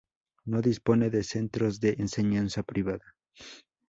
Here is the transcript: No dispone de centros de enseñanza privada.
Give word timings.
No 0.45 0.61
dispone 0.63 1.11
de 1.11 1.21
centros 1.21 1.79
de 1.79 1.93
enseñanza 1.99 2.63
privada. 2.63 3.05